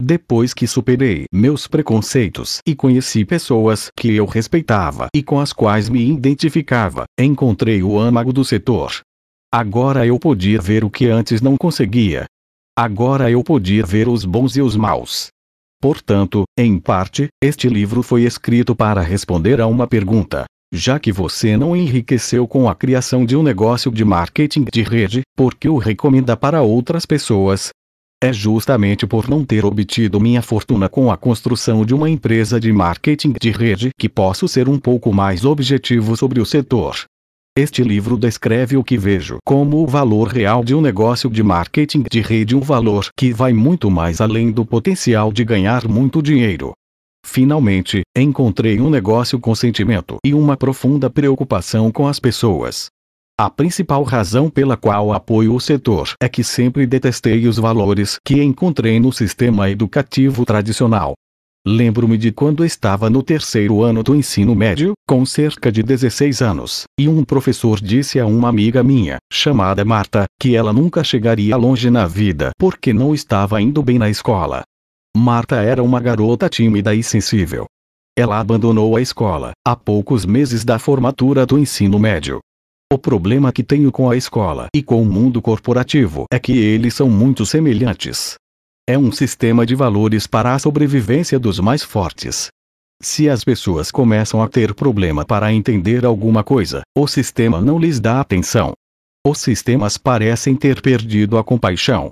Depois 0.00 0.54
que 0.54 0.64
superei 0.68 1.24
meus 1.32 1.66
preconceitos 1.66 2.60
e 2.64 2.72
conheci 2.72 3.24
pessoas 3.24 3.90
que 3.96 4.14
eu 4.14 4.26
respeitava 4.26 5.08
e 5.12 5.24
com 5.24 5.40
as 5.40 5.52
quais 5.52 5.88
me 5.88 6.08
identificava, 6.08 7.04
encontrei 7.18 7.82
o 7.82 7.98
âmago 7.98 8.32
do 8.32 8.44
setor. 8.44 9.00
Agora 9.52 10.06
eu 10.06 10.16
podia 10.16 10.60
ver 10.60 10.84
o 10.84 10.90
que 10.90 11.06
antes 11.06 11.40
não 11.40 11.56
conseguia. 11.56 12.26
Agora 12.78 13.28
eu 13.28 13.42
podia 13.42 13.84
ver 13.84 14.06
os 14.06 14.24
bons 14.24 14.56
e 14.56 14.62
os 14.62 14.76
maus. 14.76 15.30
Portanto, 15.80 16.44
em 16.56 16.78
parte, 16.78 17.26
este 17.42 17.68
livro 17.68 18.00
foi 18.00 18.22
escrito 18.22 18.76
para 18.76 19.00
responder 19.00 19.60
a 19.60 19.66
uma 19.66 19.88
pergunta. 19.88 20.44
Já 20.72 21.00
que 21.00 21.10
você 21.10 21.56
não 21.56 21.74
enriqueceu 21.74 22.46
com 22.46 22.68
a 22.68 22.74
criação 22.74 23.24
de 23.24 23.34
um 23.34 23.42
negócio 23.42 23.90
de 23.90 24.04
marketing 24.04 24.66
de 24.72 24.82
rede, 24.82 25.22
por 25.36 25.56
que 25.56 25.68
o 25.68 25.76
recomenda 25.76 26.36
para 26.36 26.62
outras 26.62 27.04
pessoas? 27.04 27.70
É 28.20 28.32
justamente 28.32 29.06
por 29.06 29.28
não 29.28 29.44
ter 29.44 29.64
obtido 29.64 30.18
minha 30.18 30.42
fortuna 30.42 30.88
com 30.88 31.08
a 31.08 31.16
construção 31.16 31.84
de 31.84 31.94
uma 31.94 32.10
empresa 32.10 32.58
de 32.58 32.72
marketing 32.72 33.32
de 33.40 33.52
rede 33.52 33.90
que 33.96 34.08
posso 34.08 34.48
ser 34.48 34.68
um 34.68 34.76
pouco 34.76 35.12
mais 35.12 35.44
objetivo 35.44 36.16
sobre 36.16 36.40
o 36.40 36.44
setor. 36.44 37.04
Este 37.56 37.80
livro 37.80 38.16
descreve 38.16 38.76
o 38.76 38.82
que 38.82 38.98
vejo 38.98 39.38
como 39.46 39.76
o 39.78 39.86
valor 39.86 40.26
real 40.28 40.64
de 40.64 40.74
um 40.74 40.80
negócio 40.80 41.30
de 41.30 41.44
marketing 41.44 42.02
de 42.10 42.20
rede, 42.20 42.56
um 42.56 42.60
valor 42.60 43.08
que 43.16 43.32
vai 43.32 43.52
muito 43.52 43.88
mais 43.88 44.20
além 44.20 44.50
do 44.50 44.64
potencial 44.64 45.32
de 45.32 45.44
ganhar 45.44 45.86
muito 45.86 46.20
dinheiro. 46.20 46.72
Finalmente, 47.24 48.02
encontrei 48.16 48.80
um 48.80 48.90
negócio 48.90 49.38
com 49.38 49.54
sentimento 49.54 50.16
e 50.24 50.34
uma 50.34 50.56
profunda 50.56 51.08
preocupação 51.08 51.92
com 51.92 52.08
as 52.08 52.18
pessoas. 52.18 52.88
A 53.40 53.48
principal 53.48 54.02
razão 54.02 54.50
pela 54.50 54.76
qual 54.76 55.12
apoio 55.12 55.54
o 55.54 55.60
setor 55.60 56.10
é 56.20 56.28
que 56.28 56.42
sempre 56.42 56.84
detestei 56.84 57.46
os 57.46 57.56
valores 57.56 58.18
que 58.26 58.42
encontrei 58.42 58.98
no 58.98 59.12
sistema 59.12 59.70
educativo 59.70 60.44
tradicional. 60.44 61.14
Lembro-me 61.64 62.18
de 62.18 62.32
quando 62.32 62.64
estava 62.64 63.08
no 63.08 63.22
terceiro 63.22 63.80
ano 63.80 64.02
do 64.02 64.16
ensino 64.16 64.56
médio, 64.56 64.94
com 65.08 65.24
cerca 65.24 65.70
de 65.70 65.84
16 65.84 66.42
anos, 66.42 66.82
e 66.98 67.08
um 67.08 67.22
professor 67.22 67.80
disse 67.80 68.18
a 68.18 68.26
uma 68.26 68.48
amiga 68.48 68.82
minha, 68.82 69.18
chamada 69.32 69.84
Marta, 69.84 70.24
que 70.40 70.56
ela 70.56 70.72
nunca 70.72 71.04
chegaria 71.04 71.56
longe 71.56 71.90
na 71.90 72.08
vida 72.08 72.50
porque 72.58 72.92
não 72.92 73.14
estava 73.14 73.62
indo 73.62 73.80
bem 73.84 74.00
na 74.00 74.10
escola. 74.10 74.62
Marta 75.16 75.62
era 75.62 75.80
uma 75.80 76.00
garota 76.00 76.48
tímida 76.48 76.92
e 76.92 77.04
sensível. 77.04 77.66
Ela 78.18 78.40
abandonou 78.40 78.96
a 78.96 79.00
escola, 79.00 79.52
há 79.64 79.76
poucos 79.76 80.26
meses 80.26 80.64
da 80.64 80.76
formatura 80.76 81.46
do 81.46 81.56
ensino 81.56 82.00
médio, 82.00 82.40
o 82.90 82.96
problema 82.96 83.52
que 83.52 83.62
tenho 83.62 83.92
com 83.92 84.08
a 84.08 84.16
escola 84.16 84.68
e 84.74 84.82
com 84.82 85.02
o 85.02 85.04
mundo 85.04 85.42
corporativo 85.42 86.24
é 86.32 86.38
que 86.38 86.52
eles 86.56 86.94
são 86.94 87.10
muito 87.10 87.44
semelhantes. 87.44 88.36
É 88.88 88.96
um 88.96 89.12
sistema 89.12 89.66
de 89.66 89.74
valores 89.74 90.26
para 90.26 90.54
a 90.54 90.58
sobrevivência 90.58 91.38
dos 91.38 91.60
mais 91.60 91.82
fortes. 91.82 92.48
Se 93.02 93.28
as 93.28 93.44
pessoas 93.44 93.90
começam 93.90 94.42
a 94.42 94.48
ter 94.48 94.72
problema 94.74 95.22
para 95.22 95.52
entender 95.52 96.06
alguma 96.06 96.42
coisa, 96.42 96.80
o 96.96 97.06
sistema 97.06 97.60
não 97.60 97.78
lhes 97.78 98.00
dá 98.00 98.20
atenção. 98.20 98.72
Os 99.26 99.38
sistemas 99.38 99.98
parecem 99.98 100.56
ter 100.56 100.80
perdido 100.80 101.36
a 101.36 101.44
compaixão. 101.44 102.10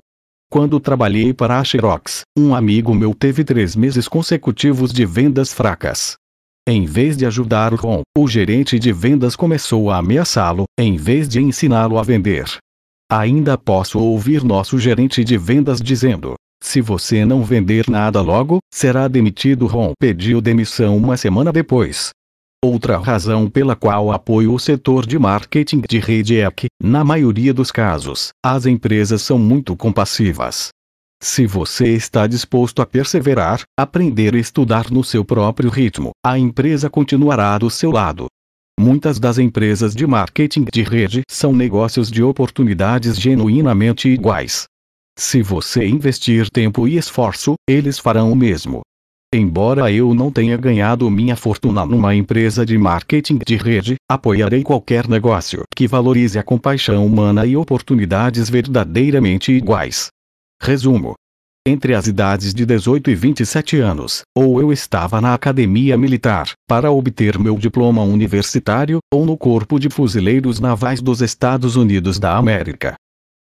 Quando 0.50 0.78
trabalhei 0.78 1.32
para 1.32 1.58
a 1.58 1.64
Xerox, 1.64 2.20
um 2.38 2.54
amigo 2.54 2.94
meu 2.94 3.14
teve 3.14 3.42
três 3.42 3.74
meses 3.74 4.06
consecutivos 4.06 4.92
de 4.92 5.06
vendas 5.06 5.54
fracas. 5.54 6.16
Em 6.68 6.84
vez 6.84 7.16
de 7.16 7.24
ajudar 7.24 7.72
o 7.72 7.76
Ron, 7.76 8.02
o 8.18 8.26
gerente 8.26 8.76
de 8.76 8.92
vendas 8.92 9.36
começou 9.36 9.88
a 9.88 9.98
ameaçá-lo, 9.98 10.64
em 10.76 10.96
vez 10.96 11.28
de 11.28 11.40
ensiná-lo 11.40 11.96
a 11.96 12.02
vender. 12.02 12.44
Ainda 13.08 13.56
posso 13.56 14.00
ouvir 14.00 14.42
nosso 14.42 14.76
gerente 14.76 15.22
de 15.22 15.38
vendas 15.38 15.80
dizendo: 15.80 16.34
se 16.60 16.80
você 16.80 17.24
não 17.24 17.44
vender 17.44 17.88
nada 17.88 18.20
logo, 18.20 18.58
será 18.74 19.06
demitido. 19.06 19.66
Ron 19.66 19.92
pediu 19.96 20.40
demissão 20.40 20.96
uma 20.96 21.16
semana 21.16 21.52
depois. 21.52 22.10
Outra 22.64 22.98
razão 22.98 23.48
pela 23.48 23.76
qual 23.76 24.10
apoio 24.10 24.52
o 24.52 24.58
setor 24.58 25.06
de 25.06 25.20
marketing 25.20 25.82
de 25.88 26.00
rede 26.00 26.40
é 26.40 26.50
que, 26.50 26.66
na 26.82 27.04
maioria 27.04 27.54
dos 27.54 27.70
casos, 27.70 28.30
as 28.44 28.66
empresas 28.66 29.22
são 29.22 29.38
muito 29.38 29.76
compassivas. 29.76 30.70
Se 31.22 31.46
você 31.46 31.94
está 31.94 32.26
disposto 32.26 32.82
a 32.82 32.86
perseverar, 32.86 33.62
aprender 33.78 34.34
e 34.34 34.38
estudar 34.38 34.90
no 34.90 35.02
seu 35.02 35.24
próprio 35.24 35.70
ritmo, 35.70 36.10
a 36.24 36.38
empresa 36.38 36.90
continuará 36.90 37.56
do 37.58 37.70
seu 37.70 37.90
lado. 37.90 38.26
Muitas 38.78 39.18
das 39.18 39.38
empresas 39.38 39.94
de 39.94 40.06
marketing 40.06 40.66
de 40.70 40.82
rede 40.82 41.22
são 41.28 41.52
negócios 41.52 42.10
de 42.10 42.22
oportunidades 42.22 43.18
genuinamente 43.18 44.08
iguais. 44.08 44.66
Se 45.18 45.42
você 45.42 45.86
investir 45.86 46.50
tempo 46.50 46.86
e 46.86 46.98
esforço, 46.98 47.54
eles 47.66 47.98
farão 47.98 48.30
o 48.30 48.36
mesmo. 48.36 48.82
Embora 49.34 49.90
eu 49.90 50.14
não 50.14 50.30
tenha 50.30 50.56
ganhado 50.56 51.10
minha 51.10 51.34
fortuna 51.34 51.84
numa 51.86 52.14
empresa 52.14 52.64
de 52.64 52.76
marketing 52.76 53.38
de 53.44 53.56
rede, 53.56 53.96
apoiarei 54.08 54.62
qualquer 54.62 55.08
negócio 55.08 55.62
que 55.74 55.88
valorize 55.88 56.38
a 56.38 56.42
compaixão 56.42 57.04
humana 57.04 57.46
e 57.46 57.56
oportunidades 57.56 58.48
verdadeiramente 58.48 59.50
iguais. 59.52 60.08
Resumo: 60.60 61.14
entre 61.66 61.94
as 61.94 62.06
idades 62.06 62.54
de 62.54 62.64
18 62.64 63.10
e 63.10 63.14
27 63.16 63.80
anos, 63.80 64.22
ou 64.32 64.60
eu 64.60 64.72
estava 64.72 65.20
na 65.20 65.34
academia 65.34 65.98
militar, 65.98 66.52
para 66.68 66.92
obter 66.92 67.36
meu 67.40 67.58
diploma 67.58 68.04
universitário, 68.04 69.00
ou 69.12 69.26
no 69.26 69.36
Corpo 69.36 69.76
de 69.76 69.90
Fuzileiros 69.90 70.60
Navais 70.60 71.02
dos 71.02 71.20
Estados 71.20 71.74
Unidos 71.74 72.20
da 72.20 72.36
América. 72.36 72.94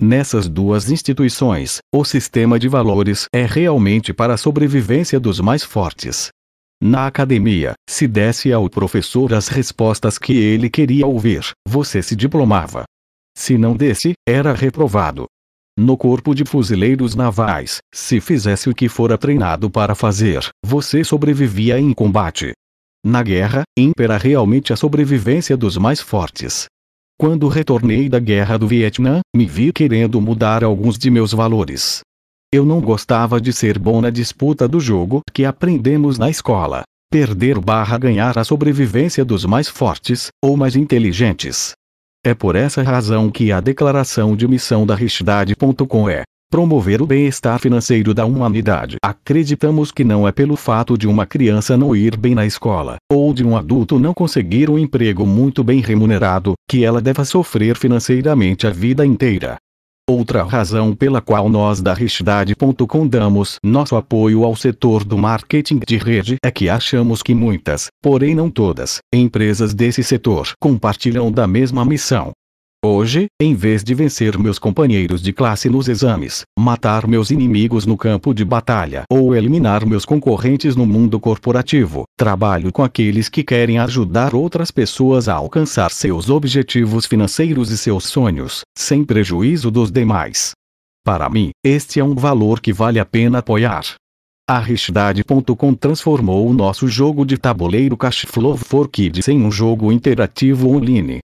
Nessas 0.01 0.49
duas 0.49 0.91
instituições, 0.91 1.79
o 1.95 2.03
sistema 2.03 2.59
de 2.59 2.67
valores 2.67 3.25
é 3.33 3.45
realmente 3.45 4.13
para 4.13 4.33
a 4.33 4.37
sobrevivência 4.37 5.17
dos 5.17 5.39
mais 5.39 5.63
fortes. 5.63 6.27
Na 6.83 7.07
academia, 7.07 7.71
se 7.89 8.05
desse 8.05 8.51
ao 8.51 8.69
professor 8.69 9.33
as 9.33 9.47
respostas 9.47 10.17
que 10.17 10.33
ele 10.33 10.69
queria 10.69 11.07
ouvir, 11.07 11.51
você 11.65 12.01
se 12.01 12.17
diplomava. 12.17 12.83
Se 13.37 13.57
não 13.57 13.77
desse, 13.77 14.11
era 14.27 14.53
reprovado 14.53 15.25
no 15.79 15.95
corpo 15.95 16.35
de 16.35 16.43
fuzileiros 16.43 17.15
navais, 17.15 17.77
se 17.93 18.19
fizesse 18.19 18.69
o 18.69 18.75
que 18.75 18.89
fora 18.89 19.17
treinado 19.17 19.69
para 19.69 19.95
fazer, 19.95 20.47
você 20.63 21.03
sobrevivia 21.03 21.79
em 21.79 21.93
combate. 21.93 22.51
Na 23.05 23.23
guerra, 23.23 23.63
impera 23.77 24.17
realmente 24.17 24.73
a 24.73 24.75
sobrevivência 24.75 25.55
dos 25.55 25.77
mais 25.77 26.01
fortes. 26.01 26.65
Quando 27.17 27.47
retornei 27.47 28.09
da 28.09 28.19
guerra 28.19 28.57
do 28.57 28.67
Vietnã, 28.67 29.21
me 29.33 29.45
vi 29.45 29.71
querendo 29.71 30.19
mudar 30.19 30.65
alguns 30.65 30.97
de 30.97 31.09
meus 31.09 31.31
valores. 31.31 32.01
Eu 32.53 32.65
não 32.65 32.81
gostava 32.81 33.39
de 33.39 33.53
ser 33.53 33.79
bom 33.79 34.01
na 34.01 34.09
disputa 34.09 34.67
do 34.67 34.79
jogo 34.79 35.21
que 35.33 35.45
aprendemos 35.45 36.17
na 36.17 36.29
escola. 36.29 36.83
Perder 37.09 37.57
barra 37.59 37.97
ganhar 37.97 38.37
a 38.37 38.43
sobrevivência 38.43 39.23
dos 39.23 39.45
mais 39.45 39.69
fortes, 39.69 40.27
ou 40.43 40.57
mais 40.57 40.75
inteligentes. 40.75 41.71
É 42.25 42.33
por 42.33 42.57
essa 42.57 42.83
razão 42.83 43.29
que 43.29 43.49
a 43.49 43.61
declaração 43.61 44.35
de 44.35 44.45
missão 44.45 44.85
da 44.85 44.93
Richdade.com 44.93 46.09
é 46.09 46.23
promover 46.51 47.01
o 47.01 47.05
bem-estar 47.05 47.57
financeiro 47.59 48.13
da 48.13 48.25
humanidade. 48.25 48.97
Acreditamos 49.01 49.89
que 49.89 50.03
não 50.03 50.27
é 50.27 50.31
pelo 50.31 50.57
fato 50.57 50.97
de 50.97 51.07
uma 51.07 51.25
criança 51.25 51.77
não 51.77 51.95
ir 51.95 52.17
bem 52.17 52.35
na 52.35 52.45
escola, 52.45 52.97
ou 53.09 53.33
de 53.33 53.45
um 53.45 53.55
adulto 53.55 53.97
não 53.97 54.13
conseguir 54.13 54.69
um 54.69 54.77
emprego 54.77 55.25
muito 55.25 55.63
bem 55.63 55.79
remunerado, 55.79 56.55
que 56.69 56.83
ela 56.83 56.99
deva 56.99 57.23
sofrer 57.23 57.77
financeiramente 57.77 58.67
a 58.67 58.69
vida 58.69 59.05
inteira. 59.05 59.55
Outra 60.09 60.41
razão 60.41 60.95
pela 60.95 61.21
qual 61.21 61.47
nós 61.47 61.81
da 61.81 61.93
Richdade.com 61.93 63.07
damos 63.07 63.59
nosso 63.63 63.95
apoio 63.95 64.43
ao 64.43 64.55
setor 64.55 65.03
do 65.03 65.15
marketing 65.15 65.81
de 65.87 65.97
rede 65.97 66.37
é 66.43 66.49
que 66.49 66.67
achamos 66.67 67.21
que 67.21 67.35
muitas, 67.35 67.89
porém 68.01 68.33
não 68.33 68.49
todas, 68.49 68.97
empresas 69.13 69.71
desse 69.71 70.03
setor 70.03 70.53
compartilham 70.59 71.31
da 71.31 71.45
mesma 71.45 71.85
missão. 71.85 72.31
Hoje, 72.83 73.27
em 73.41 73.53
vez 73.53 73.83
de 73.83 73.93
vencer 73.93 74.39
meus 74.39 74.57
companheiros 74.57 75.21
de 75.21 75.33
classe 75.33 75.69
nos 75.69 75.89
exames, 75.89 76.43
matar 76.57 77.05
meus 77.05 77.29
inimigos 77.29 77.85
no 77.85 77.97
campo 77.97 78.33
de 78.33 78.45
batalha 78.45 79.03
ou 79.11 79.35
eliminar 79.35 79.85
meus 79.85 80.05
concorrentes 80.05 80.77
no 80.77 80.85
mundo 80.85 81.19
corporativo, 81.19 82.05
trabalho 82.17 82.71
com 82.71 82.81
aqueles 82.81 83.27
que 83.27 83.43
querem 83.43 83.77
ajudar 83.79 84.33
outras 84.33 84.71
pessoas 84.71 85.27
a 85.27 85.33
alcançar 85.33 85.91
seus 85.91 86.29
objetivos 86.29 87.05
financeiros 87.05 87.69
e 87.69 87.77
seus 87.77 88.05
sonhos, 88.05 88.61
sem 88.77 89.03
prejuízo 89.03 89.69
dos 89.69 89.91
demais. 89.91 90.51
Para 91.03 91.29
mim, 91.29 91.49
este 91.61 91.99
é 91.99 92.03
um 92.03 92.15
valor 92.15 92.61
que 92.61 92.71
vale 92.71 92.97
a 92.97 93.03
pena 93.03 93.39
apoiar. 93.39 93.83
A 94.49 94.57
Richdade.com 94.57 95.73
transformou 95.73 96.49
o 96.49 96.53
nosso 96.53 96.87
jogo 96.87 97.25
de 97.25 97.37
tabuleiro 97.37 97.97
Cashflow 97.97 98.55
for 98.55 98.87
Kids 98.87 99.27
em 99.27 99.43
um 99.43 99.51
jogo 99.51 99.91
interativo 99.91 100.69
online, 100.69 101.19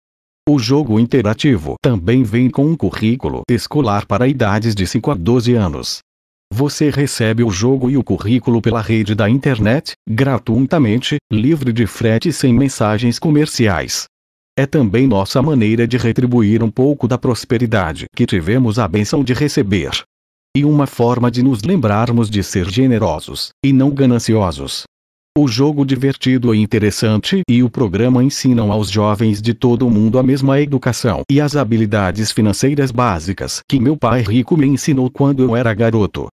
o 0.48 0.60
jogo 0.60 1.00
interativo 1.00 1.76
também 1.82 2.22
vem 2.22 2.52
com 2.52 2.68
um 2.68 2.76
currículo 2.76 3.42
escolar 3.50 4.06
para 4.06 4.28
idades 4.28 4.76
de 4.76 4.86
5 4.86 5.10
a 5.10 5.14
12 5.16 5.56
anos. 5.56 6.00
Você 6.54 6.92
recebe 6.92 7.44
o 7.44 7.50
jogo 7.50 7.90
e 7.90 7.98
o 7.98 8.04
currículo 8.04 8.62
pela 8.62 8.80
rede 8.80 9.16
da 9.16 9.28
internet, 9.28 9.94
gratuitamente, 10.08 11.18
livre 11.32 11.74
de 11.74 11.88
frete 11.88 12.32
sem 12.32 12.54
mensagens 12.54 13.18
comerciais. 13.18 14.06
É 14.56 14.68
também 14.68 15.08
nossa 15.08 15.42
maneira 15.42 15.88
de 15.88 15.98
retribuir 15.98 16.62
um 16.62 16.70
pouco 16.70 17.08
da 17.08 17.18
prosperidade 17.18 18.06
que 18.16 18.28
tivemos 18.28 18.78
a 18.78 18.88
benção 18.88 19.24
de 19.24 19.34
receber. 19.34 20.04
E 20.56 20.64
uma 20.64 20.86
forma 20.86 21.32
de 21.32 21.42
nos 21.42 21.64
lembrarmos 21.64 22.30
de 22.30 22.44
ser 22.44 22.70
generosos, 22.70 23.50
e 23.66 23.74
não 23.74 23.90
gananciosos. 23.90 24.84
O 25.38 25.50
jogo 25.50 25.86
divertido 25.86 26.56
e 26.56 26.62
interessante 26.62 27.42
e 27.50 27.62
o 27.62 27.70
programa 27.70 28.24
ensinam 28.24 28.72
aos 28.72 28.90
jovens 28.90 29.42
de 29.42 29.54
todo 29.54 29.86
o 29.86 29.92
mundo 29.92 30.18
a 30.18 30.24
mesma 30.24 30.62
educação 30.62 31.24
e 31.30 31.42
as 31.42 31.58
habilidades 31.58 32.32
financeiras 32.32 32.90
básicas 32.90 33.60
que 33.68 33.78
meu 33.78 33.98
pai 33.98 34.22
rico 34.22 34.56
me 34.56 34.66
ensinou 34.66 35.12
quando 35.12 35.44
eu 35.44 35.54
era 35.54 35.74
garoto. 35.74 36.28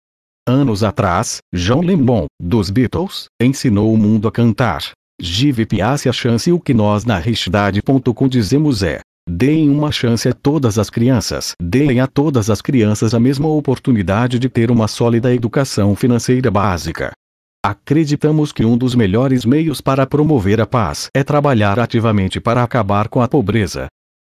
Anos 0.46 0.84
atrás, 0.84 1.38
John 1.52 1.80
Lennon, 1.80 2.26
dos 2.40 2.70
Beatles, 2.70 3.24
ensinou 3.42 3.92
o 3.92 3.96
mundo 3.96 4.28
a 4.28 4.30
cantar. 4.30 4.92
Give 5.20 5.66
Piace 5.66 6.08
a 6.08 6.12
chance 6.12 6.48
e 6.48 6.52
o 6.52 6.60
que 6.60 6.72
nós 6.72 7.04
na 7.04 7.18
Richdade.com 7.18 8.28
dizemos 8.28 8.84
é 8.84 9.00
Deem 9.28 9.68
uma 9.68 9.90
chance 9.90 10.28
a 10.28 10.32
todas 10.32 10.78
as 10.78 10.88
crianças. 10.88 11.54
Deem 11.60 11.98
a 11.98 12.06
todas 12.06 12.48
as 12.48 12.62
crianças 12.62 13.14
a 13.14 13.18
mesma 13.18 13.48
oportunidade 13.48 14.38
de 14.38 14.48
ter 14.48 14.70
uma 14.70 14.86
sólida 14.86 15.34
educação 15.34 15.96
financeira 15.96 16.52
básica. 16.52 17.12
Acreditamos 17.64 18.50
que 18.50 18.64
um 18.64 18.76
dos 18.76 18.96
melhores 18.96 19.44
meios 19.44 19.80
para 19.80 20.04
promover 20.04 20.60
a 20.60 20.66
paz 20.66 21.06
é 21.14 21.22
trabalhar 21.22 21.78
ativamente 21.78 22.40
para 22.40 22.60
acabar 22.60 23.06
com 23.06 23.22
a 23.22 23.28
pobreza. 23.28 23.86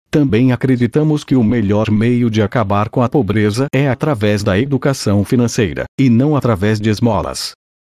Também 0.10 0.52
acreditamos 0.52 1.24
que 1.24 1.36
o 1.36 1.44
melhor 1.44 1.92
meio 1.92 2.28
de 2.28 2.42
acabar 2.42 2.90
com 2.90 3.04
a 3.04 3.08
pobreza 3.08 3.68
é 3.72 3.88
através 3.88 4.42
da 4.42 4.58
educação 4.58 5.24
financeira, 5.24 5.84
e 6.00 6.10
não 6.10 6.36
através 6.36 6.82
de 6.82 6.90
esmolas. 6.90 7.52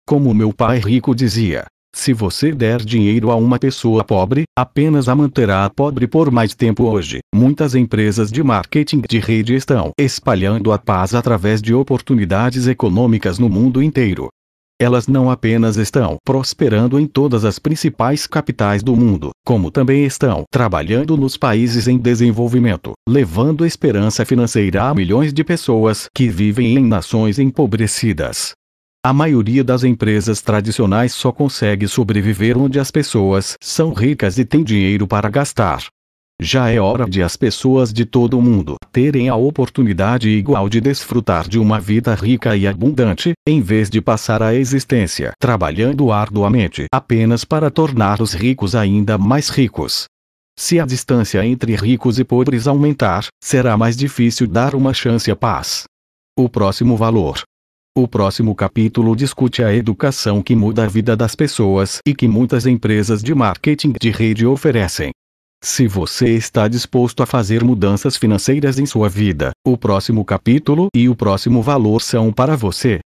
Como 0.05 0.33
meu 0.33 0.51
pai 0.51 0.79
rico 0.79 1.15
dizia, 1.15 1.63
se 1.95 2.11
você 2.11 2.51
der 2.51 2.83
dinheiro 2.83 3.31
a 3.31 3.35
uma 3.37 3.57
pessoa 3.57 4.03
pobre, 4.03 4.43
apenas 4.59 5.07
a 5.07 5.15
manterá 5.15 5.69
pobre 5.69 6.07
por 6.07 6.29
mais 6.29 6.53
tempo 6.53 6.83
hoje. 6.83 7.19
Muitas 7.33 7.73
empresas 7.73 8.29
de 8.29 8.43
marketing 8.43 9.01
de 9.09 9.19
rede 9.19 9.55
estão 9.55 9.91
espalhando 9.97 10.73
a 10.73 10.77
paz 10.77 11.15
através 11.15 11.61
de 11.61 11.73
oportunidades 11.73 12.67
econômicas 12.67 13.39
no 13.39 13.47
mundo 13.47 13.81
inteiro 13.81 14.27
elas 14.81 15.07
não 15.07 15.29
apenas 15.29 15.77
estão 15.77 16.17
prosperando 16.25 16.99
em 16.99 17.05
todas 17.05 17.45
as 17.45 17.59
principais 17.59 18.25
capitais 18.25 18.81
do 18.81 18.95
mundo, 18.95 19.29
como 19.45 19.69
também 19.69 20.05
estão 20.05 20.43
trabalhando 20.51 21.15
nos 21.15 21.37
países 21.37 21.87
em 21.87 21.97
desenvolvimento, 21.97 22.93
levando 23.07 23.65
esperança 23.65 24.25
financeira 24.25 24.83
a 24.83 24.95
milhões 24.95 25.31
de 25.31 25.43
pessoas 25.43 26.07
que 26.15 26.27
vivem 26.27 26.77
em 26.77 26.83
nações 26.83 27.37
empobrecidas. 27.37 28.53
A 29.03 29.13
maioria 29.13 29.63
das 29.63 29.83
empresas 29.83 30.41
tradicionais 30.41 31.13
só 31.13 31.31
consegue 31.31 31.87
sobreviver 31.87 32.57
onde 32.57 32.79
as 32.79 32.91
pessoas 32.91 33.57
são 33.59 33.93
ricas 33.93 34.37
e 34.37 34.45
têm 34.45 34.63
dinheiro 34.63 35.07
para 35.07 35.29
gastar. 35.29 35.85
Já 36.43 36.69
é 36.71 36.79
hora 36.79 37.07
de 37.07 37.21
as 37.21 37.37
pessoas 37.37 37.93
de 37.93 38.03
todo 38.03 38.35
o 38.35 38.41
mundo 38.41 38.75
terem 38.91 39.29
a 39.29 39.35
oportunidade 39.35 40.27
igual 40.27 40.67
de 40.67 40.81
desfrutar 40.81 41.47
de 41.47 41.59
uma 41.59 41.79
vida 41.79 42.15
rica 42.15 42.57
e 42.57 42.65
abundante, 42.65 43.33
em 43.47 43.61
vez 43.61 43.91
de 43.91 44.01
passar 44.01 44.41
a 44.41 44.55
existência 44.55 45.33
trabalhando 45.39 46.11
arduamente 46.11 46.85
apenas 46.91 47.45
para 47.45 47.69
tornar 47.69 48.23
os 48.23 48.33
ricos 48.33 48.73
ainda 48.73 49.19
mais 49.19 49.49
ricos. 49.49 50.05
Se 50.57 50.79
a 50.79 50.85
distância 50.87 51.45
entre 51.45 51.75
ricos 51.75 52.17
e 52.17 52.23
pobres 52.23 52.65
aumentar, 52.65 53.27
será 53.39 53.77
mais 53.77 53.95
difícil 53.95 54.47
dar 54.47 54.73
uma 54.73 54.95
chance 54.95 55.29
à 55.29 55.35
paz. 55.35 55.83
O 56.35 56.49
próximo 56.49 56.97
valor. 56.97 57.43
O 57.95 58.07
próximo 58.07 58.55
capítulo 58.55 59.15
discute 59.15 59.63
a 59.63 59.71
educação 59.71 60.41
que 60.41 60.55
muda 60.55 60.85
a 60.85 60.87
vida 60.87 61.15
das 61.15 61.35
pessoas 61.35 61.99
e 62.03 62.15
que 62.15 62.27
muitas 62.27 62.65
empresas 62.65 63.21
de 63.21 63.35
marketing 63.35 63.93
de 64.01 64.09
rede 64.09 64.43
oferecem. 64.43 65.11
Se 65.63 65.87
você 65.87 66.29
está 66.35 66.67
disposto 66.67 67.21
a 67.21 67.27
fazer 67.27 67.63
mudanças 67.63 68.17
financeiras 68.17 68.79
em 68.79 68.85
sua 68.87 69.07
vida, 69.07 69.51
o 69.63 69.77
próximo 69.77 70.25
capítulo 70.25 70.87
e 70.95 71.07
o 71.07 71.15
próximo 71.15 71.61
valor 71.61 72.01
são 72.01 72.33
para 72.33 72.57
você. 72.57 72.99